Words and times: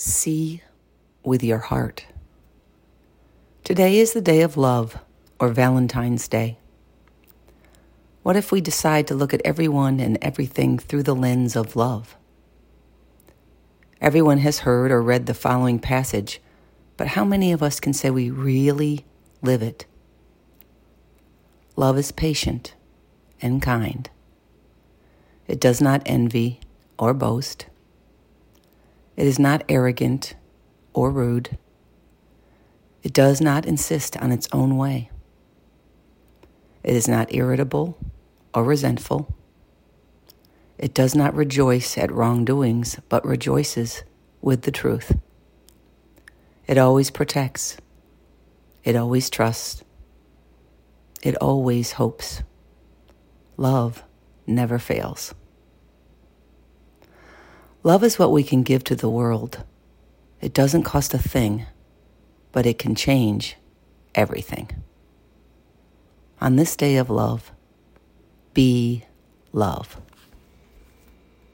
See 0.00 0.62
with 1.24 1.42
your 1.42 1.58
heart. 1.58 2.06
Today 3.64 3.98
is 3.98 4.12
the 4.12 4.20
day 4.20 4.42
of 4.42 4.56
love, 4.56 4.96
or 5.40 5.48
Valentine's 5.48 6.28
Day. 6.28 6.56
What 8.22 8.36
if 8.36 8.52
we 8.52 8.60
decide 8.60 9.08
to 9.08 9.16
look 9.16 9.34
at 9.34 9.42
everyone 9.44 9.98
and 9.98 10.16
everything 10.22 10.78
through 10.78 11.02
the 11.02 11.16
lens 11.16 11.56
of 11.56 11.74
love? 11.74 12.16
Everyone 14.00 14.38
has 14.38 14.60
heard 14.60 14.92
or 14.92 15.02
read 15.02 15.26
the 15.26 15.34
following 15.34 15.80
passage, 15.80 16.40
but 16.96 17.08
how 17.08 17.24
many 17.24 17.50
of 17.50 17.60
us 17.60 17.80
can 17.80 17.92
say 17.92 18.08
we 18.08 18.30
really 18.30 19.04
live 19.42 19.62
it? 19.62 19.84
Love 21.74 21.98
is 21.98 22.12
patient 22.12 22.76
and 23.42 23.60
kind. 23.60 24.08
It 25.48 25.58
does 25.58 25.80
not 25.80 26.02
envy 26.06 26.60
or 27.00 27.12
boast. 27.14 27.66
It 29.18 29.26
is 29.26 29.40
not 29.40 29.64
arrogant 29.68 30.36
or 30.94 31.10
rude. 31.10 31.58
It 33.02 33.12
does 33.12 33.40
not 33.40 33.66
insist 33.66 34.16
on 34.16 34.30
its 34.30 34.46
own 34.52 34.76
way. 34.76 35.10
It 36.84 36.94
is 36.94 37.08
not 37.08 37.34
irritable 37.34 37.98
or 38.54 38.62
resentful. 38.62 39.34
It 40.78 40.94
does 40.94 41.16
not 41.16 41.34
rejoice 41.34 41.98
at 41.98 42.12
wrongdoings, 42.12 43.00
but 43.08 43.26
rejoices 43.26 44.04
with 44.40 44.62
the 44.62 44.70
truth. 44.70 45.18
It 46.68 46.78
always 46.78 47.10
protects. 47.10 47.76
It 48.84 48.94
always 48.94 49.28
trusts. 49.30 49.82
It 51.24 51.34
always 51.38 51.90
hopes. 51.90 52.44
Love 53.56 54.04
never 54.46 54.78
fails. 54.78 55.34
Love 57.88 58.04
is 58.04 58.18
what 58.18 58.30
we 58.30 58.42
can 58.42 58.62
give 58.62 58.84
to 58.84 58.94
the 58.94 59.08
world. 59.08 59.64
It 60.42 60.52
doesn't 60.52 60.82
cost 60.82 61.14
a 61.14 61.18
thing, 61.18 61.64
but 62.52 62.66
it 62.66 62.78
can 62.78 62.94
change 62.94 63.56
everything. 64.14 64.68
On 66.38 66.56
this 66.56 66.76
day 66.76 66.96
of 66.96 67.08
love, 67.08 67.50
be 68.52 69.06
love. 69.54 70.02